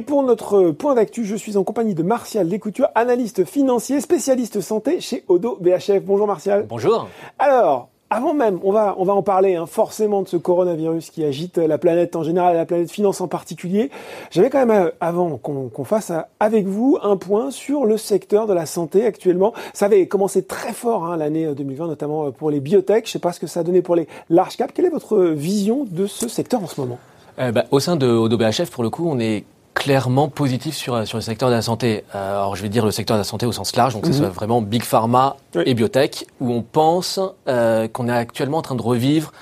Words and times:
Et 0.00 0.02
pour 0.02 0.22
notre 0.22 0.70
point 0.70 0.94
d'actu, 0.94 1.26
je 1.26 1.36
suis 1.36 1.58
en 1.58 1.62
compagnie 1.62 1.94
de 1.94 2.02
Martial 2.02 2.48
Descoutures, 2.48 2.88
analyste 2.94 3.44
financier, 3.44 4.00
spécialiste 4.00 4.62
santé 4.62 4.98
chez 5.02 5.24
Odo 5.28 5.58
BHF. 5.60 6.02
Bonjour 6.06 6.26
Martial. 6.26 6.64
Bonjour. 6.66 7.06
Alors, 7.38 7.90
avant 8.08 8.32
même, 8.32 8.58
on 8.62 8.72
va, 8.72 8.94
on 8.96 9.04
va 9.04 9.12
en 9.12 9.22
parler 9.22 9.56
hein, 9.56 9.66
forcément 9.66 10.22
de 10.22 10.28
ce 10.28 10.38
coronavirus 10.38 11.10
qui 11.10 11.22
agite 11.22 11.58
la 11.58 11.76
planète 11.76 12.16
en 12.16 12.22
général 12.22 12.54
et 12.54 12.56
la 12.56 12.64
planète 12.64 12.90
finance 12.90 13.20
en 13.20 13.28
particulier. 13.28 13.90
J'avais 14.30 14.48
quand 14.48 14.64
même, 14.64 14.86
euh, 14.86 14.90
avant 15.02 15.36
qu'on 15.36 15.84
fasse 15.84 16.12
euh, 16.12 16.20
avec 16.40 16.66
vous 16.66 16.96
un 17.02 17.18
point 17.18 17.50
sur 17.50 17.84
le 17.84 17.98
secteur 17.98 18.46
de 18.46 18.54
la 18.54 18.64
santé 18.64 19.04
actuellement. 19.04 19.52
Ça 19.74 19.84
avait 19.84 20.06
commencé 20.06 20.42
très 20.42 20.72
fort 20.72 21.04
hein, 21.04 21.18
l'année 21.18 21.46
2020, 21.54 21.84
euh, 21.84 21.88
notamment 21.88 22.32
pour 22.32 22.50
les 22.50 22.60
biotech. 22.60 23.04
Je 23.04 23.10
ne 23.10 23.12
sais 23.12 23.18
pas 23.18 23.34
ce 23.34 23.40
que 23.40 23.46
ça 23.46 23.60
a 23.60 23.64
donné 23.64 23.82
pour 23.82 23.96
les 23.96 24.08
large 24.30 24.56
cap. 24.56 24.72
Quelle 24.72 24.86
est 24.86 24.90
votre 24.90 25.18
vision 25.18 25.84
de 25.84 26.06
ce 26.06 26.26
secteur 26.26 26.62
en 26.62 26.68
ce 26.68 26.80
moment? 26.80 26.98
Bah, 27.36 27.64
Au 27.70 27.80
sein 27.80 27.96
de 27.96 28.06
Odo 28.06 28.38
BHF, 28.38 28.70
pour 28.70 28.82
le 28.82 28.88
coup, 28.88 29.06
on 29.06 29.18
est 29.18 29.44
clairement 29.74 30.28
positif 30.28 30.76
sur, 30.76 31.06
sur 31.06 31.18
le 31.18 31.22
secteur 31.22 31.48
de 31.48 31.54
la 31.54 31.62
santé. 31.62 32.04
Euh, 32.14 32.38
alors 32.38 32.56
je 32.56 32.62
vais 32.62 32.68
dire 32.68 32.84
le 32.84 32.90
secteur 32.90 33.16
de 33.16 33.20
la 33.20 33.24
santé 33.24 33.46
au 33.46 33.52
sens 33.52 33.74
large, 33.76 33.94
donc 33.94 34.06
c'est 34.06 34.20
mhm. 34.20 34.28
vraiment 34.28 34.60
big 34.62 34.82
pharma 34.82 35.36
et 35.64 35.74
biotech, 35.74 36.26
où 36.40 36.52
on 36.52 36.62
pense 36.62 37.18
euh, 37.48 37.88
qu'on 37.88 38.08
est 38.08 38.12
actuellement 38.12 38.58
en 38.58 38.62
train 38.62 38.74
de 38.74 38.82
revivre 38.82 39.32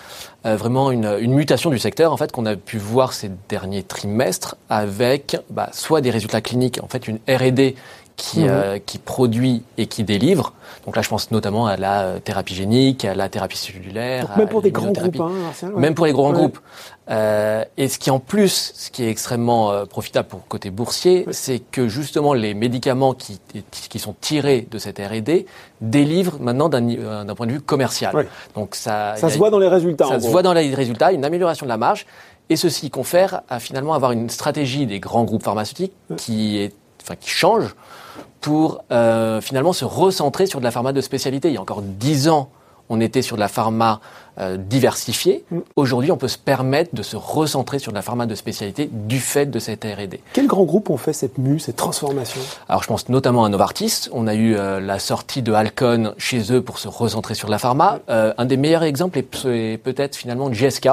euh, 0.46 0.56
vraiment 0.56 0.91
une, 0.91 1.16
une, 1.20 1.34
mutation 1.34 1.70
du 1.70 1.78
secteur, 1.78 2.12
en 2.12 2.16
fait, 2.16 2.30
qu'on 2.30 2.46
a 2.46 2.54
pu 2.54 2.78
voir 2.78 3.12
ces 3.12 3.30
derniers 3.48 3.82
trimestres 3.82 4.54
avec 4.70 5.37
bah, 5.51 5.70
soit 5.73 6.01
des 6.01 6.10
résultats 6.10 6.40
cliniques, 6.40 6.79
en 6.82 6.87
fait 6.87 7.09
une 7.09 7.18
R&D 7.29 7.74
qui, 8.18 8.40
mhm. 8.40 8.48
euh, 8.50 8.78
qui 8.84 8.98
produit 8.98 9.62
et 9.79 9.87
qui 9.87 10.04
délivre. 10.04 10.52
Donc 10.84 10.96
là, 10.96 11.02
je 11.02 11.09
pense 11.09 11.30
notamment 11.30 11.66
à 11.66 11.76
la 11.76 12.02
euh, 12.02 12.18
thérapie 12.18 12.54
génique, 12.54 13.04
à 13.04 13.15
la 13.15 13.29
thérapie 13.29 13.56
cellulaire. 13.56 14.29
même 14.37 14.48
pour 14.48 14.60
des 14.60 14.73
grands 14.73 14.90
groupes, 14.90 15.20
hein, 15.20 15.70
Même 15.76 15.95
pour 15.95 16.04
les 16.04 16.12
grands 16.12 16.32
groupes. 16.32 16.59
Euh, 17.10 17.65
et 17.76 17.88
ce 17.88 17.98
qui 17.98 18.10
en 18.10 18.18
plus, 18.18 18.73
ce 18.74 18.90
qui 18.90 19.04
est 19.04 19.09
extrêmement 19.09 19.70
euh, 19.70 19.87
profitable 19.87 20.28
pour 20.28 20.46
côté 20.46 20.70
boursier, 20.70 21.26
c'est 21.30 21.60
que 21.60 21.88
justement 21.88 22.34
les 22.34 22.52
médicaments 22.52 23.15
qui, 23.15 23.40
qui 23.70 23.98
sont 23.98 24.15
tirés 24.21 24.66
de 24.71 24.78
cette 24.78 24.98
R&D 24.98 25.46
délivrent 25.80 26.38
maintenant 26.40 26.68
d'un 26.68 27.34
point 27.34 27.46
de 27.46 27.52
vue 27.52 27.60
commercial. 27.60 28.26
Donc 28.54 28.74
ça, 28.74 29.15
ça 29.16 29.30
se 29.30 29.38
voit 29.38 29.50
dans 29.50 29.59
les 29.59 29.68
résultats. 29.68 30.06
Ça 30.06 30.21
se 30.21 30.28
voit 30.28 30.43
dans 30.43 30.52
les 30.52 30.74
résultats, 30.74 31.12
une 31.12 31.24
amélioration 31.24 31.65
de 31.65 31.71
la 31.71 31.78
marge. 31.78 32.04
Et 32.50 32.56
ceci 32.56 32.90
confère 32.90 33.43
à 33.50 33.60
finalement 33.60 33.93
avoir 33.93 34.12
une 34.12 34.30
stratégie 34.30 34.87
des 34.87 35.00
grands 35.00 35.24
groupes 35.24 35.43
pharmaceutiques 35.43 35.93
qui 36.16 36.59
est, 36.59 36.73
enfin, 37.09 37.16
qui 37.20 37.30
change 37.30 37.74
pour 38.40 38.84
euh, 38.92 39.40
finalement 39.40 39.73
se 39.73 39.84
recentrer 39.84 40.46
sur 40.46 40.60
de 40.60 40.64
la 40.64 40.70
pharma 40.70 40.92
de 40.92 41.01
spécialité. 41.01 41.48
Il 41.48 41.54
y 41.54 41.59
a 41.59 41.60
encore 41.60 41.82
dix 41.82 42.28
ans, 42.28 42.50
on 42.88 43.00
était 43.00 43.23
sur 43.23 43.37
de 43.37 43.40
la 43.40 43.48
pharma 43.48 44.00
euh, 44.40 44.56
diversifiée. 44.56 45.45
Mm. 45.50 45.59
Aujourd'hui, 45.76 46.12
on 46.12 46.16
peut 46.16 46.28
se 46.28 46.38
permettre 46.38 46.95
de 46.95 47.02
se 47.02 47.16
recentrer 47.16 47.78
sur 47.78 47.92
de 47.92 47.96
la 47.96 48.02
pharma 48.02 48.26
de 48.26 48.34
spécialité 48.34 48.88
du 48.92 49.18
fait 49.18 49.46
de 49.46 49.59
cette 49.59 49.84
R&D. 49.84 50.20
Quels 50.32 50.46
grands 50.46 50.65
groupes 50.65 50.90
ont 50.90 50.96
fait 50.96 51.12
cette 51.12 51.38
mue, 51.38 51.59
cette 51.59 51.76
transformation? 51.76 52.40
Alors, 52.68 52.82
je 52.82 52.88
pense 52.88 53.09
notamment 53.09 53.45
à 53.45 53.48
Novartis. 53.48 54.09
On 54.12 54.26
a 54.26 54.34
eu 54.34 54.56
euh, 54.56 54.80
la 54.80 54.98
sortie 54.98 55.43
de 55.43 55.52
Alcon 55.52 56.15
chez 56.18 56.52
eux 56.52 56.62
pour 56.62 56.78
se 56.78 56.88
recentrer 56.88 57.34
sur 57.34 57.48
de 57.48 57.52
la 57.52 57.59
pharma. 57.59 57.98
Euh, 58.09 58.32
un 58.38 58.45
des 58.45 58.56
meilleurs 58.56 58.84
exemples 58.84 59.18
est 59.18 59.78
peut-être 59.82 60.16
finalement 60.16 60.52
GSK. 60.52 60.88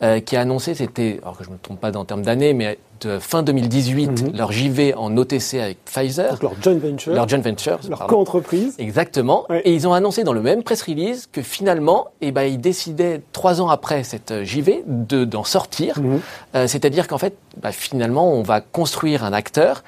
Euh, 0.00 0.20
qui 0.20 0.36
a 0.36 0.42
annoncé, 0.42 0.74
c'était, 0.74 1.18
alors 1.22 1.36
que 1.36 1.42
je 1.42 1.48
ne 1.48 1.54
me 1.54 1.58
trompe 1.60 1.80
pas 1.80 1.96
en 1.96 2.04
termes 2.04 2.22
d'année, 2.22 2.54
mais 2.54 2.78
de 3.00 3.18
fin 3.18 3.42
2018, 3.42 4.06
mhm. 4.06 4.36
leur 4.36 4.52
JV 4.52 4.94
en 4.94 5.16
OTC 5.16 5.54
avec 5.54 5.84
Pfizer. 5.84 6.30
Donc 6.38 6.42
leur 6.42 6.62
joint 6.62 6.78
venture. 6.78 7.14
Leur 7.14 7.28
joint 7.28 7.40
venture. 7.40 7.78
Leur 7.88 8.06
co-entreprise. 8.06 8.76
Exactement. 8.78 9.46
Et 9.64 9.74
ils 9.74 9.88
ont 9.88 9.92
annoncé 9.92 10.22
dans 10.22 10.32
le 10.32 10.40
même 10.40 10.62
press 10.62 10.82
release 10.82 11.28
que 11.30 11.42
finalement, 11.42 12.08
eh 12.20 12.30
ben, 12.30 12.42
ils 12.42 12.60
décidaient 12.60 13.22
trois 13.32 13.60
ans 13.60 13.70
après 13.70 14.04
cette 14.04 14.44
JV 14.44 14.84
de, 14.86 15.24
d'en 15.24 15.42
sortir. 15.44 15.98
Mhm. 15.98 16.20
Euh, 16.54 16.66
c'est-à-dire 16.68 17.08
qu'en 17.08 17.18
fait, 17.18 17.36
bah, 17.60 17.72
finalement, 17.72 18.32
on 18.32 18.42
va 18.42 18.60
construire 18.60 19.24
un 19.24 19.32
acteur 19.32 19.82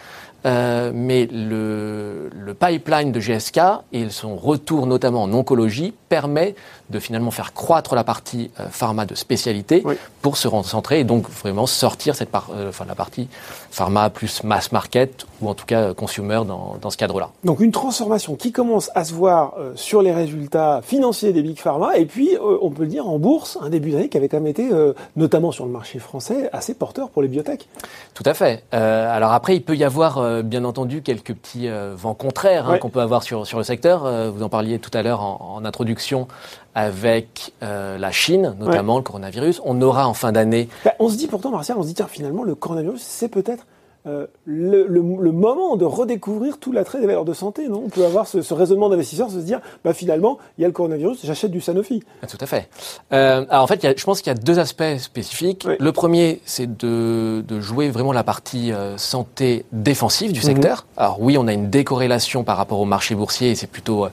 euh, 0.46 0.90
mais 0.94 1.26
le, 1.26 2.30
le, 2.32 2.54
pipeline 2.54 3.12
de 3.12 3.20
GSK 3.20 3.60
et 3.92 4.08
son 4.08 4.36
retour 4.36 4.86
notamment 4.86 5.22
en 5.22 5.32
oncologie 5.32 5.92
permet 6.08 6.54
de 6.88 6.98
finalement 6.98 7.30
faire 7.30 7.52
croître 7.52 7.94
la 7.94 8.04
partie 8.04 8.50
euh, 8.58 8.66
pharma 8.70 9.04
de 9.04 9.14
spécialité 9.14 9.84
pour 10.22 10.38
se 10.38 10.48
concentrer 10.48 11.00
et 11.00 11.04
donc 11.04 11.28
vraiment 11.28 11.66
sortir 11.66 12.14
cette 12.14 12.30
part, 12.30 12.48
euh, 12.54 12.70
enfin, 12.70 12.86
la 12.88 12.94
partie 12.94 13.28
pharma 13.70 14.08
plus 14.08 14.42
mass 14.42 14.72
market 14.72 15.26
ou 15.42 15.48
en 15.48 15.54
tout 15.54 15.66
cas 15.66 15.92
consumer 15.92 16.42
dans, 16.46 16.76
dans 16.80 16.90
ce 16.90 16.96
cadre-là. 16.96 17.30
Donc 17.44 17.60
une 17.60 17.70
transformation 17.70 18.34
qui 18.34 18.50
commence 18.50 18.90
à 18.94 19.04
se 19.04 19.12
voir 19.12 19.54
sur 19.74 20.02
les 20.02 20.12
résultats 20.12 20.80
financiers 20.82 21.32
des 21.32 21.42
big 21.42 21.58
pharma 21.58 21.96
et 21.96 22.06
puis 22.06 22.36
on 22.40 22.70
peut 22.70 22.82
le 22.82 22.88
dire 22.88 23.06
en 23.06 23.18
bourse, 23.18 23.58
un 23.60 23.68
début 23.68 23.90
d'année 23.90 24.08
qui 24.08 24.16
avait 24.16 24.28
quand 24.28 24.38
même 24.38 24.46
été 24.46 24.68
notamment 25.16 25.52
sur 25.52 25.66
le 25.66 25.70
marché 25.70 25.98
français 25.98 26.48
assez 26.52 26.74
porteur 26.74 27.10
pour 27.10 27.22
les 27.22 27.28
biotech. 27.28 27.68
Tout 28.14 28.24
à 28.26 28.34
fait. 28.34 28.64
alors 28.72 29.32
après 29.32 29.56
il 29.56 29.62
peut 29.62 29.76
y 29.76 29.84
avoir 29.84 30.29
euh, 30.30 30.42
bien 30.42 30.64
entendu 30.64 31.02
quelques 31.02 31.34
petits 31.34 31.68
euh, 31.68 31.94
vents 31.96 32.14
contraires 32.14 32.70
hein, 32.70 32.78
qu'on 32.78 32.88
peut 32.88 33.00
avoir 33.00 33.22
sur, 33.22 33.46
sur 33.46 33.58
le 33.58 33.64
secteur. 33.64 34.04
Euh, 34.06 34.30
vous 34.30 34.42
en 34.42 34.48
parliez 34.48 34.78
tout 34.78 34.90
à 34.94 35.02
l'heure 35.02 35.20
en, 35.20 35.64
introduction 35.64 36.26
avec 36.74 37.52
la 37.60 38.10
Chine, 38.12 38.54
notamment 38.58 38.96
le 38.96 39.02
coronavirus. 39.02 39.60
On 39.64 39.82
aura 39.82 40.08
en 40.08 40.14
fin 40.14 40.32
d'année. 40.32 40.68
Bah, 40.84 40.94
on 40.98 41.08
se 41.08 41.16
dit 41.16 41.26
pourtant, 41.26 41.50
Martial, 41.50 41.76
on 41.78 41.82
se 41.82 41.88
dit 41.88 41.94
tiens, 41.94 42.06
finalement, 42.08 42.44
le 42.44 42.54
coronavirus, 42.54 43.02
c'est 43.02 43.28
peut-être 43.28 43.66
euh, 44.06 44.26
le, 44.46 44.86
le, 44.86 45.02
le, 45.20 45.32
moment 45.32 45.76
de 45.76 45.84
redécouvrir 45.84 46.58
tout 46.58 46.72
l'attrait 46.72 47.00
des 47.00 47.06
valeurs 47.06 47.26
de 47.26 47.34
santé, 47.34 47.68
non? 47.68 47.82
On 47.84 47.90
peut 47.90 48.04
avoir 48.04 48.26
ce, 48.26 48.40
ce 48.40 48.54
raisonnement 48.54 48.88
d'investisseur, 48.88 49.30
se 49.30 49.36
dire, 49.36 49.60
bah 49.84 49.92
finalement, 49.92 50.38
il 50.56 50.62
y 50.62 50.64
a 50.64 50.68
le 50.68 50.72
coronavirus, 50.72 51.20
j'achète 51.22 51.50
du 51.50 51.60
Sanofi. 51.60 52.02
Ah, 52.22 52.26
tout 52.26 52.38
à 52.40 52.46
fait. 52.46 52.70
Euh, 53.12 53.44
alors 53.50 53.64
en 53.64 53.66
fait, 53.66 53.82
y 53.82 53.86
a, 53.86 53.94
je 53.94 54.04
pense 54.04 54.22
qu'il 54.22 54.32
y 54.32 54.36
a 54.36 54.38
deux 54.38 54.58
aspects 54.58 54.96
spécifiques. 54.96 55.66
Le 55.78 55.92
premier, 55.92 56.40
c'est 56.46 56.78
de, 56.78 57.44
de, 57.46 57.60
jouer 57.60 57.90
vraiment 57.90 58.12
la 58.12 58.24
partie 58.24 58.72
euh, 58.72 58.96
santé 58.96 59.66
défensive 59.72 60.32
du 60.32 60.40
mhm. 60.40 60.46
secteur. 60.46 60.86
Alors 60.96 61.20
oui, 61.20 61.36
on 61.36 61.46
a 61.46 61.52
une 61.52 61.68
décorrélation 61.68 62.42
par 62.42 62.56
rapport 62.56 62.80
au 62.80 62.86
marché 62.86 63.14
boursier, 63.14 63.50
et 63.50 63.54
c'est 63.54 63.66
plutôt 63.66 64.06
euh, 64.06 64.10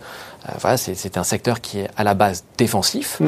voilà, 0.59 0.77
c'est 0.77 1.17
un 1.17 1.23
secteur 1.23 1.61
qui 1.61 1.79
est 1.79 1.89
à 1.97 2.03
la 2.03 2.13
base 2.13 2.45
défensif 2.57 3.19
mm. 3.19 3.27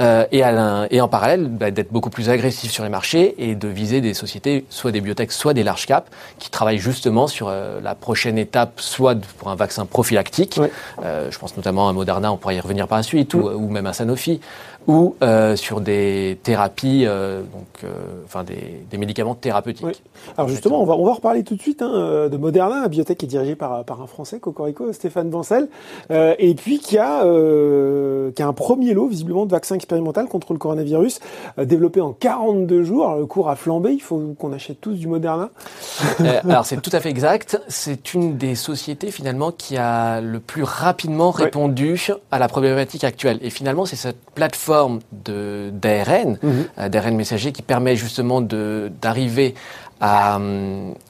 euh, 0.00 0.24
et, 0.32 0.42
à 0.42 0.86
et 0.90 1.00
en 1.00 1.08
parallèle 1.08 1.48
bah, 1.48 1.70
d'être 1.70 1.92
beaucoup 1.92 2.10
plus 2.10 2.28
agressif 2.28 2.70
sur 2.70 2.84
les 2.84 2.90
marchés 2.90 3.34
et 3.38 3.54
de 3.54 3.68
viser 3.68 4.00
des 4.00 4.14
sociétés, 4.14 4.64
soit 4.70 4.92
des 4.92 5.00
biotech, 5.00 5.32
soit 5.32 5.54
des 5.54 5.62
large 5.62 5.86
cap, 5.86 6.10
qui 6.38 6.50
travaillent 6.50 6.78
justement 6.78 7.26
sur 7.26 7.48
euh, 7.48 7.80
la 7.80 7.94
prochaine 7.94 8.38
étape, 8.38 8.80
soit 8.80 9.16
pour 9.38 9.48
un 9.48 9.56
vaccin 9.56 9.86
prophylactique. 9.86 10.60
Euh, 11.04 11.30
je 11.30 11.38
pense 11.38 11.56
notamment 11.56 11.88
à 11.88 11.92
Moderna, 11.92 12.32
on 12.32 12.36
pourrait 12.36 12.56
y 12.56 12.60
revenir 12.60 12.88
par 12.88 12.98
la 12.98 13.02
suite, 13.02 13.34
ou, 13.34 13.40
mm. 13.40 13.54
ou, 13.54 13.68
même 13.70 13.86
à 13.86 13.92
Sanofi, 13.92 14.40
ou 14.86 15.14
euh, 15.22 15.56
sur 15.56 15.80
des 15.80 16.38
thérapies, 16.42 17.04
euh, 17.06 17.42
donc, 17.42 17.84
euh, 17.84 17.88
enfin 18.24 18.44
des, 18.44 18.82
des, 18.90 18.98
médicaments 18.98 19.34
thérapeutiques. 19.34 20.02
Alors 20.36 20.48
justement, 20.48 20.82
on 20.82 20.86
va, 20.86 20.94
on 20.96 21.04
va 21.04 21.12
reparler 21.12 21.44
tout 21.44 21.54
de 21.54 21.60
suite 21.60 21.82
hein, 21.82 22.28
de 22.30 22.36
Moderna, 22.36 22.80
la 22.80 22.88
biotech 22.88 23.18
qui 23.18 23.26
est 23.26 23.28
dirigée 23.28 23.56
par, 23.56 23.84
par 23.84 24.00
un 24.00 24.06
Français, 24.06 24.40
Cocorico, 24.40 24.92
Stéphane 24.92 25.28
Bancel, 25.28 25.68
et 26.10 26.54
puis 26.60 26.78
qui 26.78 26.98
a, 26.98 27.22
qui 28.32 28.42
a 28.42 28.46
un 28.46 28.52
premier 28.52 28.94
lot 28.94 29.08
visiblement 29.08 29.46
de 29.46 29.50
vaccin 29.50 29.74
expérimental 29.74 30.26
contre 30.26 30.52
le 30.52 30.58
coronavirus, 30.58 31.20
développé 31.58 32.00
en 32.00 32.12
42 32.12 32.84
jours. 32.84 33.06
Alors, 33.06 33.18
le 33.18 33.26
cours 33.26 33.48
a 33.48 33.56
flambé, 33.56 33.92
il 33.92 34.02
faut 34.02 34.34
qu'on 34.38 34.52
achète 34.52 34.80
tous 34.80 34.94
du 34.94 35.08
Moderna. 35.08 35.50
alors 36.48 36.66
c'est 36.66 36.80
tout 36.80 36.90
à 36.92 37.00
fait 37.00 37.10
exact. 37.10 37.60
C'est 37.68 38.14
une 38.14 38.36
des 38.36 38.54
sociétés 38.54 39.10
finalement 39.10 39.50
qui 39.52 39.76
a 39.76 40.20
le 40.20 40.38
plus 40.38 40.62
rapidement 40.62 41.30
répondu 41.30 41.98
à 42.30 42.38
la 42.38 42.48
problématique 42.48 43.04
actuelle. 43.04 43.38
Et 43.42 43.50
finalement, 43.50 43.86
c'est 43.86 43.96
cette 43.96 44.20
plateforme 44.34 44.60
forme 44.60 45.00
d'ARN, 45.12 46.38
mhm. 46.42 46.64
euh, 46.78 46.88
d'ARN 46.88 47.16
messager, 47.16 47.52
qui 47.52 47.62
permet 47.62 47.96
justement 47.96 48.40
d'arriver 48.40 49.54
à, 50.00 50.38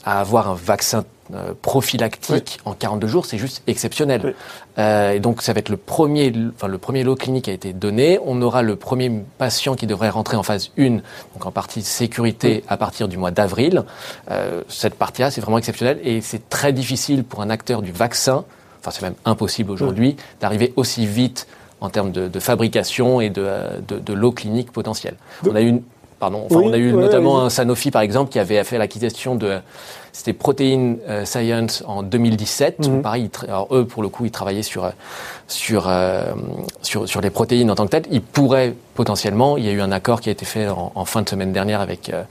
à, 0.04 0.20
avoir 0.20 0.48
un 0.48 0.54
vaccin 0.54 1.04
euh, 1.34 1.54
prophylactique 1.60 2.58
en 2.64 2.72
42 2.72 3.06
jours, 3.06 3.26
c'est 3.26 3.38
juste 3.38 3.62
exceptionnel. 3.66 4.34
Euh, 4.78 5.12
et 5.12 5.20
donc 5.20 5.42
ça 5.42 5.52
va 5.52 5.58
être 5.60 5.68
le 5.68 5.76
premier, 5.76 6.32
enfin 6.54 6.68
le 6.68 6.78
premier 6.78 7.02
lot 7.04 7.16
clinique 7.16 7.48
a 7.48 7.52
été 7.52 7.72
donné. 7.72 8.18
On 8.24 8.40
aura 8.42 8.62
le 8.62 8.76
premier 8.76 9.10
patient 9.38 9.74
qui 9.74 9.86
devrait 9.86 10.10
rentrer 10.10 10.36
en 10.36 10.42
phase 10.42 10.70
1, 10.78 10.90
donc 10.90 11.44
en 11.44 11.50
partie 11.50 11.82
sécurité 11.82 12.64
à 12.68 12.76
partir 12.76 13.08
du 13.08 13.16
mois 13.16 13.30
d'avril. 13.30 13.84
Euh, 14.30 14.62
cette 14.68 14.94
partie-là, 14.94 15.30
c'est 15.30 15.40
vraiment 15.40 15.58
exceptionnel 15.58 15.98
et 16.02 16.20
c'est 16.20 16.48
très 16.48 16.72
difficile 16.72 17.24
pour 17.24 17.42
un 17.42 17.50
acteur 17.50 17.82
du 17.82 17.92
vaccin, 17.92 18.44
enfin 18.80 18.90
c'est 18.90 19.02
même 19.02 19.14
impossible 19.24 19.70
aujourd'hui, 19.70 20.16
d'arriver 20.40 20.72
aussi 20.76 21.06
vite 21.06 21.46
en 21.80 21.90
termes 21.90 22.12
de, 22.12 22.28
de 22.28 22.40
fabrication 22.40 23.20
et 23.20 23.30
de, 23.30 23.46
de, 23.88 23.98
de 23.98 24.12
l'eau 24.12 24.32
clinique 24.32 24.70
potentielle. 24.70 25.16
On 25.48 25.54
a 25.54 25.62
eu 25.62 25.68
une, 25.68 25.82
pardon, 26.20 26.46
enfin, 26.48 26.60
on 26.62 26.72
a 26.72 26.76
eu 26.78 26.92
notamment 26.92 27.42
un 27.42 27.50
Sanofi 27.50 27.90
par 27.90 28.02
exemple 28.02 28.30
qui 28.30 28.38
avait 28.38 28.62
fait 28.62 28.78
l'acquisition 28.78 29.34
de 29.34 29.58
c'était 30.12 30.32
Protein 30.32 30.96
euh, 31.08 31.24
Science 31.24 31.82
en 31.86 32.02
2017. 32.02 32.88
Mhm. 32.88 33.02
Pareil, 33.02 33.30
alors 33.48 33.68
eux 33.74 33.84
pour 33.84 34.02
le 34.02 34.08
coup 34.08 34.24
ils 34.24 34.30
travaillaient 34.30 34.62
sur 34.62 34.90
sur 35.48 35.88
euh, 35.88 36.32
sur 36.82 37.08
sur 37.08 37.20
les 37.20 37.30
protéines 37.30 37.70
en 37.70 37.74
tant 37.74 37.86
que 37.86 37.90
telles. 37.90 38.06
Ils 38.10 38.22
pourraient 38.22 38.74
potentiellement, 38.94 39.56
il 39.56 39.64
y 39.64 39.68
a 39.68 39.72
eu 39.72 39.80
un 39.80 39.92
accord 39.92 40.20
qui 40.20 40.28
a 40.28 40.32
été 40.32 40.44
fait 40.44 40.68
en, 40.68 40.92
en 40.94 41.04
fin 41.04 41.22
de 41.22 41.28
semaine 41.28 41.52
dernière 41.52 41.80
avec 41.80 42.10
euh, 42.10 42.22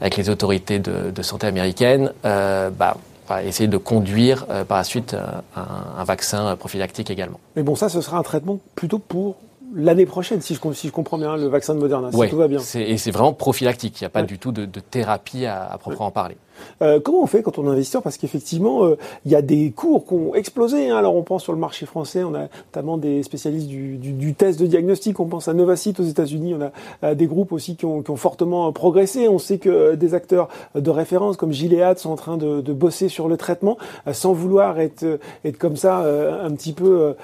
avec 0.00 0.16
les 0.16 0.28
autorités 0.28 0.78
de, 0.78 1.10
de 1.10 1.22
santé 1.22 1.46
américaines. 1.46 2.12
bah 2.22 2.96
essayer 3.42 3.68
de 3.68 3.76
conduire 3.76 4.46
euh, 4.50 4.64
par 4.64 4.78
la 4.78 4.84
suite 4.84 5.14
euh, 5.14 5.24
un, 5.56 6.00
un, 6.00 6.04
vaccin 6.04 6.46
euh, 6.46 6.56
prophylactique 6.56 7.10
également. 7.10 7.40
Mais 7.56 7.62
bon, 7.62 7.76
ça, 7.76 7.88
ce 7.88 8.00
sera 8.00 8.18
un 8.18 8.22
traitement 8.22 8.58
plutôt 8.74 8.98
pour 8.98 9.36
l'année 9.74 10.06
prochaine, 10.06 10.40
si 10.40 10.54
je, 10.54 10.72
si 10.72 10.88
je, 10.88 10.92
comprends 10.92 11.18
bien, 11.18 11.36
le 11.36 11.46
vaccin 11.48 11.74
de 11.74 11.80
Moderna, 11.80 12.10
si 12.12 12.28
tout 12.28 12.36
va 12.36 12.48
bien. 12.48 12.60
Et 12.74 12.98
c'est 12.98 13.10
vraiment 13.10 13.32
prophylactique, 13.32 14.00
il 14.00 14.04
n'y 14.04 14.06
a 14.06 14.10
pas 14.10 14.22
du 14.22 14.38
tout 14.38 14.52
de, 14.52 14.64
de 14.64 14.80
thérapie 14.80 15.46
à, 15.46 15.64
à 15.64 15.78
proprement 15.78 16.10
parler. 16.10 16.36
Euh, 16.82 17.00
comment 17.00 17.22
on 17.22 17.26
fait 17.26 17.42
quand 17.42 17.58
on 17.58 17.66
est 17.66 17.72
investisseur? 17.72 18.02
Parce 18.02 18.16
qu'effectivement, 18.16 18.84
euh, 18.84 18.96
il 19.24 19.32
y 19.32 19.34
a 19.34 19.42
des 19.42 19.70
cours 19.70 20.06
qui 20.06 20.14
ont 20.14 20.34
explosé. 20.34 20.90
Hein. 20.90 20.96
Alors 20.96 21.16
on 21.16 21.22
pense 21.22 21.42
sur 21.42 21.52
le 21.52 21.58
marché 21.58 21.86
français, 21.86 22.24
on 22.24 22.34
a 22.34 22.48
notamment 22.66 22.98
des 22.98 23.22
spécialistes 23.22 23.68
du, 23.68 23.96
du, 23.96 24.12
du 24.12 24.34
test 24.34 24.60
de 24.60 24.66
diagnostic. 24.66 25.18
On 25.20 25.26
pense 25.26 25.48
à 25.48 25.54
Novacite 25.54 26.00
aux 26.00 26.04
États-Unis. 26.04 26.54
On 26.54 26.62
a 26.62 26.72
euh, 27.04 27.14
des 27.14 27.26
groupes 27.26 27.52
aussi 27.52 27.76
qui 27.76 27.84
ont, 27.84 28.02
qui 28.02 28.10
ont, 28.10 28.16
fortement 28.16 28.72
progressé. 28.72 29.28
On 29.28 29.38
sait 29.38 29.58
que 29.58 29.94
des 29.94 30.14
acteurs 30.14 30.48
de 30.74 30.90
référence 30.90 31.36
comme 31.36 31.52
Gilead 31.52 31.98
sont 31.98 32.10
en 32.10 32.16
train 32.16 32.36
de, 32.36 32.60
de 32.60 32.72
bosser 32.72 33.08
sur 33.08 33.28
le 33.28 33.36
traitement, 33.36 33.76
sans 34.12 34.32
vouloir 34.32 34.80
être, 34.80 35.18
être 35.44 35.58
comme 35.58 35.76
ça 35.76 35.98
un 35.98 36.50
petit 36.52 36.72
peu. 36.72 37.14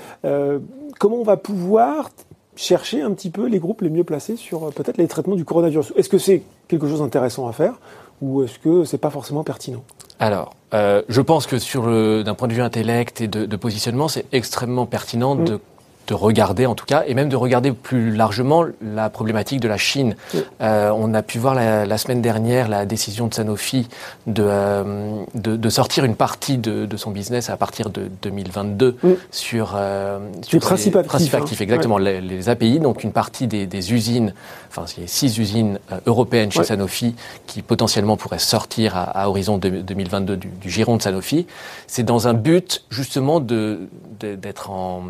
comment 0.99 1.17
on 1.17 1.23
va 1.23 1.39
pouvoir 1.39 2.11
chercher 2.57 3.03
un 3.03 3.13
petit 3.13 3.31
peu 3.31 3.47
les 3.47 3.59
groupes 3.59 3.81
les 3.81 3.91
mieux 3.91 4.05
placés 4.05 4.37
sur 4.37 4.73
peut-être 4.73 4.99
les 4.99 5.09
traitements 5.09 5.37
du 5.37 5.45
coronavirus 5.45 5.93
Est-ce 5.97 6.09
que 6.09 6.19
c'est 6.19 6.43
quelque 6.69 6.87
chose 6.89 7.01
d'intéressant 7.01 7.49
à 7.49 7.53
faire 7.53 7.75
ou 8.21 8.43
est-ce 8.43 8.59
que 8.59 8.85
c'est 8.85 8.99
pas 8.99 9.11
forcément 9.11 9.43
pertinent? 9.43 9.83
Alors, 10.21 10.55
euh, 10.75 11.03
je 11.09 11.21
pense 11.21 11.47
que 11.47 11.59
sur 11.59 11.87
d'un 12.23 12.35
point 12.35 12.47
de 12.47 12.53
vue 12.53 12.63
intellect 12.63 13.21
et 13.21 13.27
de, 13.27 13.47
de 13.47 13.57
positionnement, 13.57 14.07
c'est 14.07 14.27
extrêmement 14.33 14.87
pertinent 14.87 15.35
mm. 15.35 15.45
de 15.45 15.61
de 16.07 16.15
regarder 16.15 16.67
en 16.67 16.75
tout 16.75 16.85
cas, 16.85 17.05
et 17.07 17.15
même 17.15 17.29
de 17.29 17.37
regarder 17.37 17.73
plus 17.73 18.15
largement 18.15 18.65
la 18.83 19.11
problématique 19.11 19.61
de 19.61 19.69
la 19.69 19.77
Chine. 19.77 20.17
Euh, 20.61 20.91
on 20.91 21.15
a 21.15 21.23
pu 21.23 21.39
voir 21.39 21.55
la, 21.55 21.87
la, 21.87 21.99
semaine 21.99 22.23
dernière 22.23 22.69
la 22.69 22.87
décision 22.87 23.29
de 23.29 23.35
Sanofi 23.35 23.89
de, 24.27 24.45
euh, 24.47 25.23
de, 25.35 25.57
de, 25.57 25.69
sortir 25.69 26.05
une 26.05 26.17
partie 26.17 26.59
de, 26.59 26.87
de, 26.87 26.97
son 26.97 27.11
business 27.11 27.51
à 27.51 27.57
partir 27.57 27.91
de 27.91 28.11
2022 28.23 28.97
mm. 29.03 29.13
sur, 29.31 29.75
euh, 29.77 30.19
sur 30.43 30.57
les 30.57 30.61
principes 30.61 30.97
actifs. 30.97 31.35
actifs 31.35 31.61
hein. 31.61 31.65
exactement, 31.65 31.99
les, 31.99 32.21
les, 32.21 32.49
API, 32.49 32.81
donc 32.81 33.05
une 33.05 33.13
partie 33.13 33.47
des, 33.47 33.67
des 33.67 33.93
usines, 33.93 34.35
enfin 34.69 34.85
il 34.97 35.03
y 35.03 35.05
a 35.05 35.09
six 35.09 35.39
usines 35.39 35.79
euh, 35.93 35.99
européennes 36.07 36.51
chez 36.51 36.61
ouais. 36.61 36.65
Sanofi 36.65 37.15
qui 37.47 37.63
potentiellement 37.63 38.17
pourraient 38.17 38.39
sortir 38.39 38.97
à, 38.97 39.05
à 39.05 39.29
horizon 39.29 39.59
de, 39.59 39.69
2022 39.69 40.37
du, 40.37 40.49
du 40.49 40.71
giron 40.71 40.97
de 40.97 41.03
Sanofi. 41.03 41.47
C'est 41.87 42.03
dans 42.03 42.29
un 42.29 42.35
but 42.35 42.85
justement 42.91 43.41
de 43.41 43.89
d'être 44.21 44.71
en 44.71 45.03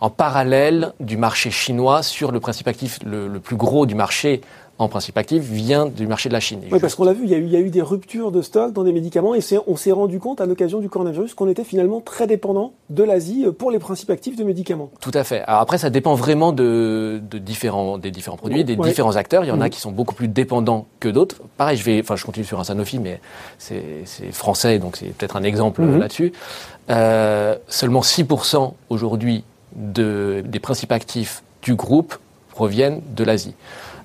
en 0.00 0.10
parallèle 0.10 0.92
du 1.00 1.16
marché 1.16 1.50
chinois 1.50 2.02
sur 2.02 2.32
le 2.32 2.40
principe 2.40 2.68
actif, 2.68 2.98
le, 3.04 3.28
le 3.28 3.40
plus 3.40 3.56
gros 3.56 3.86
du 3.86 3.94
marché 3.94 4.40
en 4.78 4.88
principe 4.88 5.18
actif 5.18 5.42
vient 5.42 5.86
du 5.86 6.06
marché 6.06 6.28
de 6.28 6.34
la 6.34 6.40
Chine. 6.40 6.60
Oui, 6.70 6.78
parce 6.78 6.94
qu'on 6.94 7.04
l'a 7.04 7.12
vu, 7.12 7.24
il 7.24 7.30
y, 7.30 7.34
a 7.34 7.38
eu, 7.38 7.44
il 7.44 7.50
y, 7.50 7.56
a 7.56 7.60
eu, 7.60 7.70
des 7.70 7.82
ruptures 7.82 8.30
de 8.30 8.42
stock 8.42 8.72
dans 8.72 8.84
des 8.84 8.92
médicaments 8.92 9.34
et 9.34 9.40
on 9.66 9.76
s'est 9.76 9.92
rendu 9.92 10.20
compte 10.20 10.40
à 10.40 10.46
l'occasion 10.46 10.78
du 10.78 10.88
coronavirus 10.88 11.34
qu'on 11.34 11.48
était 11.48 11.64
finalement 11.64 12.00
très 12.00 12.26
dépendant 12.26 12.72
de 12.88 13.02
l'Asie 13.02 13.46
pour 13.58 13.70
les 13.72 13.80
principes 13.80 14.10
actifs 14.10 14.36
de 14.36 14.44
médicaments. 14.44 14.90
Tout 15.00 15.10
à 15.14 15.24
fait. 15.24 15.42
Alors 15.42 15.60
après, 15.60 15.78
ça 15.78 15.90
dépend 15.90 16.14
vraiment 16.14 16.52
de, 16.52 17.20
de 17.28 17.38
différents, 17.38 17.98
des 17.98 18.12
différents 18.12 18.36
produits, 18.36 18.64
des 18.64 18.76
ouais. 18.76 18.88
différents 18.88 19.16
acteurs. 19.16 19.44
Il 19.44 19.48
y 19.48 19.50
en 19.50 19.56
mmh. 19.56 19.62
a 19.62 19.70
qui 19.70 19.80
sont 19.80 19.90
beaucoup 19.90 20.14
plus 20.14 20.28
dépendants 20.28 20.86
que 21.00 21.08
d'autres. 21.08 21.42
Pareil, 21.56 21.76
je 21.76 21.84
vais, 21.84 22.00
enfin, 22.00 22.14
je 22.14 22.24
continue 22.24 22.46
sur 22.46 22.60
un 22.60 22.64
Sanofi, 22.64 23.00
mais 23.00 23.20
c'est 23.58 24.04
français, 24.30 24.78
donc 24.78 24.96
c'est 24.96 25.06
peut-être 25.06 25.36
un 25.36 25.42
exemple 25.42 25.82
mmh. 25.82 25.98
là-dessus. 25.98 26.32
Euh, 26.90 27.56
seulement 27.66 28.00
6% 28.00 28.72
aujourd'hui 28.88 29.44
de, 29.78 30.42
des 30.44 30.60
principes 30.60 30.92
actifs 30.92 31.42
du 31.62 31.74
groupe 31.74 32.16
proviennent 32.50 33.00
de 33.16 33.24
l'Asie. 33.24 33.54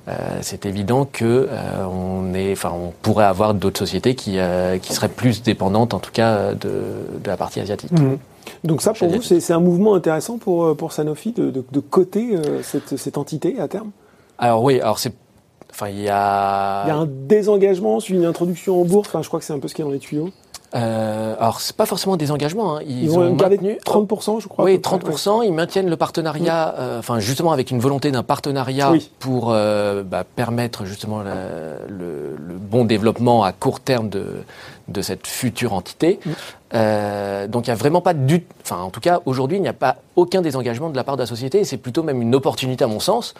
Euh, 0.07 0.39
c'est 0.41 0.65
évident 0.65 1.05
que 1.05 1.47
euh, 1.49 1.85
on 1.85 2.33
est, 2.33 2.51
enfin, 2.51 2.71
on 2.73 2.91
pourrait 3.01 3.25
avoir 3.25 3.53
d'autres 3.53 3.79
sociétés 3.79 4.15
qui, 4.15 4.37
euh, 4.37 4.77
qui 4.77 4.93
seraient 4.93 5.09
plus 5.09 5.43
dépendantes, 5.43 5.93
en 5.93 5.99
tout 5.99 6.11
cas, 6.11 6.53
de, 6.53 6.69
de 7.23 7.27
la 7.27 7.37
partie 7.37 7.59
asiatique. 7.59 7.91
Mmh. 7.91 8.17
Donc 8.63 8.81
ça, 8.81 8.93
pour 8.93 9.09
vous, 9.09 9.21
c'est 9.21 9.53
un 9.53 9.59
mouvement 9.59 9.95
intéressant 9.95 10.37
pour 10.37 10.75
pour 10.75 10.91
Sanofi 10.91 11.31
de, 11.31 11.51
de, 11.51 11.63
de 11.69 11.79
coter 11.79 12.37
cette, 12.61 12.97
cette 12.97 13.17
entité 13.17 13.59
à 13.59 13.67
terme? 13.67 13.91
Alors 14.37 14.63
oui, 14.63 14.79
alors 14.79 14.99
c'est 14.99 15.13
Enfin, 15.73 15.89
il 15.89 16.01
y 16.01 16.09
a. 16.09 16.83
Il 16.85 16.89
y 16.89 16.91
a 16.91 16.97
un 16.97 17.07
désengagement 17.09 17.99
une 17.99 18.25
introduction 18.25 18.79
en 18.79 18.85
bourse. 18.85 19.07
Enfin, 19.09 19.23
je 19.23 19.27
crois 19.27 19.39
que 19.39 19.45
c'est 19.45 19.53
un 19.53 19.59
peu 19.59 19.67
ce 19.67 19.73
qu'il 19.73 19.83
y 19.83 19.87
a 19.87 19.89
dans 19.89 19.93
les 19.93 19.99
tuyaux. 19.99 20.29
Euh, 20.75 21.35
alors 21.39 21.61
c'est 21.61 21.75
pas 21.75 21.85
forcément 21.85 22.17
des 22.17 22.31
engagements. 22.31 22.77
Hein. 22.77 22.81
Ils, 22.87 23.03
ils, 23.03 23.17
ont, 23.17 23.35
maintenu 23.35 23.77
30% 23.85 24.41
je 24.41 24.47
crois. 24.47 24.65
Oui, 24.65 24.81
30 24.81 25.03
ouais. 25.03 25.47
Ils 25.47 25.53
maintiennent 25.53 25.89
le 25.89 25.97
partenariat, 25.97 26.73
euh, 26.79 26.99
enfin 26.99 27.19
justement 27.19 27.51
avec 27.51 27.69
une 27.69 27.79
volonté 27.79 28.11
d'un 28.11 28.23
partenariat 28.23 28.91
oui. 28.91 29.11
pour 29.19 29.51
euh, 29.51 30.01
bah, 30.03 30.23
permettre 30.23 30.85
justement 30.85 31.21
la, 31.21 31.35
le, 31.87 32.35
le, 32.37 32.55
bon 32.55 32.85
développement 32.85 33.43
à 33.43 33.51
court 33.51 33.79
terme 33.81 34.09
de 34.09 34.43
de 34.87 35.01
cette 35.01 35.27
future 35.27 35.73
entité. 35.73 36.19
Mm. 36.25 36.31
Euh, 36.73 37.47
donc 37.47 37.67
il 37.67 37.69
n'y 37.69 37.73
a 37.73 37.77
vraiment 37.77 38.01
pas 38.01 38.15
du, 38.15 38.43
enfin 38.63 38.81
en 38.81 38.89
tout 38.89 38.99
cas 38.99 39.21
aujourd'hui 39.25 39.57
il 39.57 39.61
n'y 39.61 39.67
a 39.67 39.73
pas 39.73 39.97
aucun 40.15 40.41
désengagement 40.41 40.89
de 40.89 40.95
la 40.95 41.03
part 41.03 41.17
de 41.17 41.21
la 41.21 41.27
société 41.27 41.59
et 41.59 41.65
c'est 41.65 41.77
plutôt 41.77 42.01
même 42.01 42.21
une 42.21 42.33
opportunité 42.33 42.83
à 42.83 42.87
mon 42.87 42.99
sens 42.99 43.35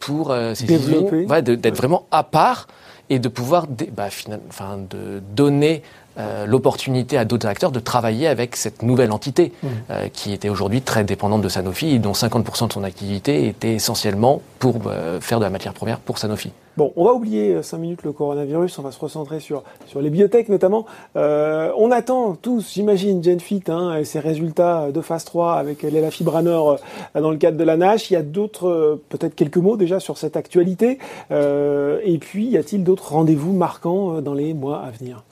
pour 0.00 0.32
euh, 0.32 0.52
ces 0.54 0.66
développer, 0.66 1.26
ouais, 1.26 1.42
d'être 1.42 1.76
vraiment 1.76 2.06
à 2.10 2.24
part 2.24 2.66
et 3.08 3.18
de 3.18 3.28
pouvoir, 3.28 3.66
bah, 3.92 4.10
final, 4.10 4.40
enfin, 4.48 4.78
de 4.88 5.22
donner 5.34 5.82
euh, 6.18 6.44
l'opportunité 6.44 7.16
à 7.16 7.24
d'autres 7.24 7.46
acteurs 7.46 7.72
de 7.72 7.80
travailler 7.80 8.26
avec 8.26 8.56
cette 8.56 8.82
nouvelle 8.82 9.12
entité 9.12 9.52
mmh. 9.62 9.66
euh, 9.90 10.08
qui 10.12 10.32
était 10.34 10.50
aujourd'hui 10.50 10.82
très 10.82 11.04
dépendante 11.04 11.40
de 11.40 11.48
Sanofi 11.48 11.94
et 11.94 11.98
dont 11.98 12.12
50% 12.12 12.68
de 12.68 12.72
son 12.74 12.84
activité 12.84 13.48
était 13.48 13.72
essentiellement 13.72 14.42
pour 14.58 14.76
euh, 14.86 15.20
faire 15.22 15.38
de 15.38 15.44
la 15.44 15.50
matière 15.50 15.72
première 15.72 15.98
pour 16.00 16.18
Sanofi. 16.18 16.52
Bon, 16.76 16.92
on 16.96 17.04
va 17.04 17.12
oublier 17.12 17.62
5 17.62 17.78
minutes 17.78 18.02
le 18.02 18.12
coronavirus, 18.12 18.78
on 18.78 18.82
va 18.82 18.92
se 18.92 18.98
recentrer 18.98 19.40
sur, 19.40 19.62
sur 19.86 20.00
les 20.00 20.08
biotech 20.08 20.48
notamment. 20.48 20.86
On 21.14 21.90
attend 21.90 22.34
tous, 22.34 22.72
j'imagine, 22.72 23.22
GenFit 23.22 23.64
hein, 23.68 23.96
et 23.98 24.04
ses 24.04 24.20
résultats 24.20 24.90
de 24.90 25.00
phase 25.02 25.26
3 25.26 25.52
avec 25.52 25.82
Léla 25.82 26.10
Fibranor 26.10 26.78
dans 27.14 27.30
le 27.30 27.36
cadre 27.36 27.58
de 27.58 27.64
la 27.64 27.76
NASH. 27.76 28.10
Il 28.10 28.14
y 28.14 28.16
a 28.16 28.22
d'autres, 28.22 29.00
peut-être 29.10 29.34
quelques 29.34 29.58
mots 29.58 29.76
déjà 29.76 30.00
sur 30.00 30.16
cette 30.16 30.34
actualité. 30.34 30.98
et 31.30 32.18
puis, 32.18 32.46
y 32.46 32.56
a-t-il 32.56 32.84
d'autres 32.84 33.12
rendez-vous 33.12 33.52
marquants 33.52 34.22
dans 34.22 34.32
les 34.32 34.54
mois 34.54 34.78
à 34.78 34.90
venir? 34.92 35.24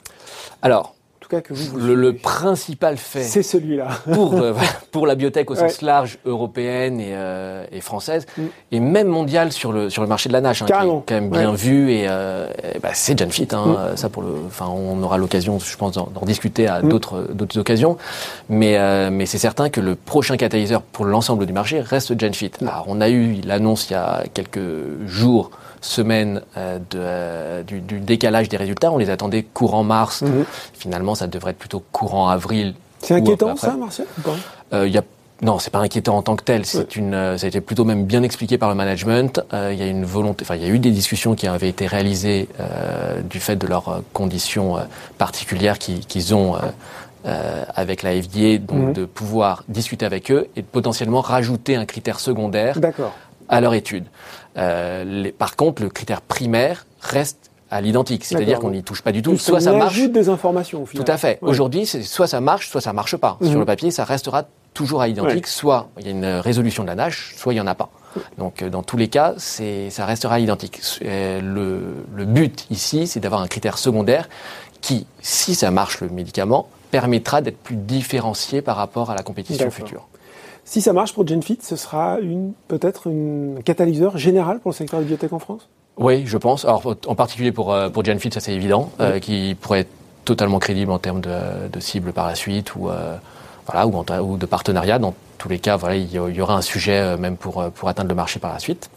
Alors, 0.61 0.95
que 1.39 1.53
vous, 1.53 1.63
vous 1.71 1.77
le, 1.77 1.95
le, 1.95 2.13
principal 2.13 2.97
fait, 2.97 3.23
c'est 3.23 3.43
celui-là 3.43 3.87
pour 4.13 4.33
euh, 4.33 4.53
pour 4.91 5.07
la 5.07 5.15
biotech 5.15 5.49
au 5.49 5.55
sens 5.55 5.81
large 5.81 6.17
européenne 6.25 6.99
et, 6.99 7.11
euh, 7.13 7.65
et 7.71 7.79
française 7.79 8.25
mm. 8.37 8.41
et 8.73 8.79
même 8.81 9.07
mondiale 9.07 9.53
sur 9.53 9.71
le 9.71 9.89
sur 9.89 10.01
le 10.01 10.09
marché 10.09 10.27
de 10.27 10.33
la 10.33 10.41
nage, 10.41 10.61
hein, 10.61 10.65
qui 10.65 10.73
est 10.73 10.77
quand 10.77 11.11
même 11.11 11.29
bien 11.29 11.51
ouais. 11.51 11.55
vu 11.55 11.91
et, 11.91 12.07
euh, 12.09 12.47
et 12.75 12.79
bah, 12.79 12.89
c'est 12.93 13.17
Genfit. 13.17 13.47
Hein, 13.53 13.91
mm. 13.93 13.97
Ça 13.97 14.09
pour 14.09 14.23
le, 14.23 14.33
enfin 14.47 14.67
on 14.67 15.01
aura 15.01 15.17
l'occasion, 15.17 15.59
je 15.59 15.77
pense, 15.77 15.93
d'en 15.93 16.09
discuter 16.23 16.67
à 16.67 16.81
mm. 16.81 16.89
d'autres 16.89 17.27
d'autres 17.31 17.57
occasions. 17.57 17.97
Mais 18.49 19.09
mais 19.09 19.25
c'est 19.25 19.37
certain 19.37 19.69
que 19.69 19.79
le 19.79 19.95
prochain 19.95 20.35
catalyseur 20.35 20.81
pour 20.81 21.05
l'ensemble 21.05 21.45
du 21.45 21.53
marché 21.53 21.79
reste 21.79 22.19
Genfit. 22.19 22.51
Alors 22.61 22.85
on 22.87 22.99
a 22.99 23.09
eu 23.09 23.39
l'annonce 23.45 23.89
il 23.89 23.93
y 23.93 23.95
a 23.95 24.23
quelques 24.33 24.59
jours 25.05 25.51
semaine 25.81 26.41
euh, 26.57 26.77
de, 26.77 26.97
euh, 26.97 27.63
du, 27.63 27.81
du, 27.81 27.99
décalage 27.99 28.49
des 28.49 28.57
résultats. 28.57 28.91
On 28.91 28.97
les 28.97 29.09
attendait 29.09 29.43
courant 29.43 29.83
mars. 29.83 30.21
Mmh. 30.21 30.43
Finalement, 30.73 31.15
ça 31.15 31.27
devrait 31.27 31.51
être 31.51 31.59
plutôt 31.59 31.83
courant 31.91 32.29
avril. 32.29 32.75
C'est 32.99 33.15
inquiétant 33.15 33.55
ça, 33.55 33.75
Martial 33.75 34.07
euh, 34.73 34.87
y 34.87 34.97
a 34.97 35.03
non, 35.41 35.57
c'est 35.57 35.71
pas 35.71 35.79
inquiétant 35.79 36.17
en 36.17 36.21
tant 36.21 36.35
que 36.35 36.43
tel. 36.43 36.65
C'est 36.65 36.95
une, 36.95 37.15
euh, 37.15 37.37
ça 37.37 37.45
a 37.45 37.49
été 37.49 37.61
plutôt 37.61 37.83
même 37.83 38.05
bien 38.05 38.21
expliqué 38.21 38.59
par 38.59 38.69
le 38.69 38.75
management. 38.75 39.41
Euh, 39.53 39.71
il 39.73 39.79
y 39.79 39.81
a 39.81 39.87
une 39.87 40.05
volonté, 40.05 40.45
enfin, 40.45 40.55
il 40.55 40.61
y 40.61 40.65
a 40.65 40.69
eu 40.69 40.77
des 40.77 40.91
discussions 40.91 41.33
qui 41.33 41.47
avaient 41.47 41.69
été 41.69 41.87
réalisées 41.87 42.47
euh, 42.59 43.21
du 43.21 43.39
fait 43.39 43.55
de 43.55 43.65
leurs 43.65 44.03
conditions 44.13 44.77
particulières 45.17 45.79
qu'ils 45.79 46.05
qu 46.05 46.33
ont 46.33 46.55
avec 47.75 48.01
la 48.01 48.19
FDA, 48.19 48.57
donc 48.57 48.89
mmh. 48.89 48.93
de 48.93 49.05
pouvoir 49.05 49.63
discuter 49.67 50.05
avec 50.05 50.31
eux 50.31 50.47
et 50.55 50.61
de 50.61 50.67
potentiellement 50.67 51.21
rajouter 51.21 51.75
un 51.75 51.85
critère 51.85 52.19
secondaire 52.19 52.77
à 53.51 53.61
leur 53.61 53.75
étude. 53.75 54.05
Euh, 54.57 55.03
les, 55.03 55.31
par 55.31 55.55
contre, 55.55 55.83
le 55.83 55.89
critère 55.89 56.21
primaire 56.21 56.87
reste 57.01 57.51
à 57.69 57.79
l'identique, 57.79 58.25
c'est-à-dire 58.25 58.59
qu'on 58.59 58.71
n'y 58.71 58.83
touche 58.83 59.01
pas 59.01 59.11
du 59.11 59.21
tout. 59.21 59.37
Soit 59.37 59.61
ça 59.61 59.73
marche. 59.73 60.09
des 60.09 60.29
informations. 60.29 60.83
Au 60.83 60.85
final. 60.85 61.05
Tout 61.05 61.11
à 61.11 61.17
fait. 61.17 61.39
Ouais. 61.41 61.49
Aujourd'hui, 61.49 61.85
soit 61.85 62.27
ça 62.27 62.41
marche, 62.41 62.69
soit 62.69 62.81
ça 62.81 62.91
marche 62.91 63.15
pas. 63.15 63.37
Mmh. 63.39 63.49
Sur 63.49 63.59
le 63.59 63.65
papier, 63.65 63.91
ça 63.91 64.03
restera 64.03 64.43
toujours 64.73 65.01
à 65.01 65.07
l'identique. 65.07 65.45
Ouais. 65.45 65.51
Soit 65.51 65.89
il 65.99 66.05
y 66.05 66.09
a 66.09 66.11
une 66.11 66.25
résolution 66.25 66.83
de 66.83 66.87
la 66.89 66.95
nage, 66.95 67.33
soit 67.37 67.53
il 67.53 67.57
y 67.57 67.61
en 67.61 67.67
a 67.67 67.75
pas. 67.75 67.89
Donc, 68.37 68.61
euh, 68.61 68.69
dans 68.69 68.83
tous 68.83 68.97
les 68.97 69.07
cas, 69.07 69.35
ça 69.37 70.05
restera 70.05 70.41
identique. 70.41 70.81
Euh, 71.03 71.39
le, 71.39 72.05
le 72.13 72.25
but 72.25 72.65
ici, 72.69 73.07
c'est 73.07 73.21
d'avoir 73.21 73.41
un 73.41 73.47
critère 73.47 73.77
secondaire 73.77 74.27
qui, 74.81 75.05
si 75.21 75.55
ça 75.55 75.71
marche 75.71 76.01
le 76.01 76.09
médicament, 76.09 76.67
permettra 76.89 77.39
d'être 77.41 77.59
plus 77.59 77.77
différencié 77.77 78.61
par 78.61 78.75
rapport 78.75 79.11
à 79.11 79.15
la 79.15 79.23
compétition 79.23 79.71
future. 79.71 80.07
Si 80.63 80.81
ça 80.81 80.93
marche 80.93 81.13
pour 81.13 81.27
GenFit, 81.27 81.59
ce 81.61 81.75
sera 81.75 82.19
une, 82.19 82.53
peut-être 82.67 83.09
un 83.09 83.61
catalyseur 83.61 84.17
général 84.17 84.59
pour 84.59 84.71
le 84.71 84.75
secteur 84.75 84.99
de 84.99 85.05
biotech 85.05 85.33
en 85.33 85.39
France? 85.39 85.67
Oui, 85.97 86.23
je 86.25 86.37
pense. 86.37 86.65
Alors, 86.65 86.95
en 87.07 87.15
particulier 87.15 87.51
pour, 87.51 87.73
euh, 87.73 87.89
pour 87.89 88.05
GenFit, 88.05 88.31
ça 88.31 88.39
c'est 88.39 88.53
évident, 88.53 88.89
oui. 88.99 89.05
euh, 89.05 89.19
qui 89.19 89.55
pourrait 89.59 89.81
être 89.81 89.91
totalement 90.23 90.59
crédible 90.59 90.91
en 90.91 90.99
termes 90.99 91.21
de, 91.21 91.67
de 91.71 91.79
cible 91.79 92.13
par 92.13 92.27
la 92.27 92.35
suite 92.35 92.75
ou, 92.75 92.89
euh, 92.89 93.17
voilà, 93.65 93.87
ou, 93.87 93.95
en, 93.95 94.19
ou, 94.19 94.37
de 94.37 94.45
partenariat. 94.45 94.99
Dans 94.99 95.13
tous 95.37 95.49
les 95.49 95.59
cas, 95.59 95.75
voilà, 95.77 95.95
il 95.95 96.11
y 96.11 96.41
aura 96.41 96.55
un 96.55 96.61
sujet 96.61 97.17
même 97.17 97.37
pour, 97.37 97.69
pour 97.71 97.89
atteindre 97.89 98.09
le 98.09 98.15
marché 98.15 98.39
par 98.39 98.53
la 98.53 98.59
suite. 98.59 98.89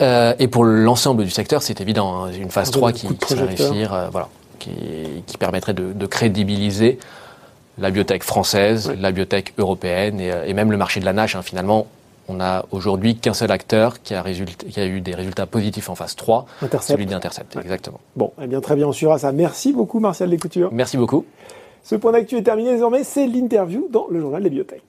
Euh, 0.00 0.34
et 0.38 0.48
pour 0.48 0.64
l'ensemble 0.64 1.22
du 1.22 1.30
secteur, 1.30 1.62
c'est 1.62 1.80
évident, 1.80 2.24
hein, 2.24 2.32
une 2.32 2.50
phase 2.50 2.70
3 2.72 2.92
qui, 2.92 3.06
qui 3.14 3.34
va 3.34 3.44
réussir, 3.44 4.08
voilà, 4.10 4.28
qui, 4.58 4.72
qui 5.26 5.36
permettrait 5.38 5.74
de, 5.74 5.92
de 5.92 6.06
crédibiliser 6.06 6.98
la 7.78 7.90
biotech 7.90 8.22
française, 8.22 8.88
oui. 8.90 9.00
la 9.00 9.12
biotech 9.12 9.54
européenne 9.58 10.20
et, 10.20 10.32
et, 10.46 10.54
même 10.54 10.70
le 10.70 10.76
marché 10.76 11.00
de 11.00 11.04
la 11.04 11.12
nage. 11.12 11.36
Hein, 11.36 11.42
finalement, 11.42 11.86
on 12.28 12.40
a 12.40 12.64
aujourd'hui 12.70 13.16
qu'un 13.16 13.34
seul 13.34 13.50
acteur 13.50 14.02
qui 14.02 14.14
a, 14.14 14.22
qui 14.22 14.80
a, 14.80 14.86
eu 14.86 15.00
des 15.00 15.14
résultats 15.14 15.46
positifs 15.46 15.88
en 15.90 15.94
phase 15.94 16.16
3, 16.16 16.46
Intercept. 16.62 16.92
celui 16.92 17.06
d'Intercept, 17.06 17.56
exactement. 17.56 18.00
Bon, 18.16 18.32
eh 18.40 18.46
bien 18.46 18.60
très 18.60 18.76
bien, 18.76 18.86
on 18.86 18.92
suivra 18.92 19.18
ça. 19.18 19.32
Merci 19.32 19.72
beaucoup 19.72 20.00
Martial 20.00 20.30
Descoutures. 20.30 20.70
Merci 20.72 20.96
beaucoup. 20.96 21.24
Ce 21.82 21.96
point 21.96 22.12
d'actu 22.12 22.36
est 22.36 22.42
terminé 22.42 22.72
désormais, 22.72 23.02
c'est 23.04 23.26
l'interview 23.26 23.88
dans 23.90 24.06
le 24.08 24.20
journal 24.20 24.42
des 24.42 24.50
biotech. 24.50 24.82